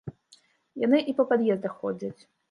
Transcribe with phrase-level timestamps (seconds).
[0.83, 2.21] Яны і па пад'ездах ходзяць.